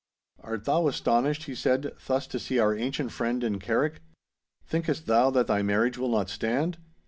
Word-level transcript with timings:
'Art 0.39 0.65
thou 0.65 0.87
astonished,' 0.87 1.43
he 1.43 1.53
said, 1.53 1.93
'thus 2.07 2.25
to 2.25 2.39
see 2.39 2.57
our 2.57 2.75
ancient 2.75 3.11
friend 3.11 3.43
in 3.43 3.59
Carrick? 3.59 4.01
Thinkest 4.65 5.05
thou 5.05 5.29
that 5.29 5.45
thy 5.45 5.61
marriage 5.61 5.99
will 5.99 6.09
not 6.09 6.27
stand? 6.27 6.79